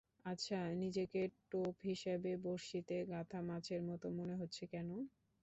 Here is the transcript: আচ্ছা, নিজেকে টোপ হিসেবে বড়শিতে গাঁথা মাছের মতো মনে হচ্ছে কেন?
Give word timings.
আচ্ছা, 0.25 0.59
নিজেকে 0.81 1.21
টোপ 1.51 1.75
হিসেবে 1.89 2.31
বড়শিতে 2.45 2.95
গাঁথা 3.11 3.39
মাছের 3.47 3.81
মতো 3.89 4.07
মনে 4.17 4.35
হচ্ছে 4.41 4.63
কেন? 4.73 4.89